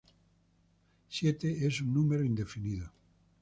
[1.09, 2.91] Siete es un número indefinido.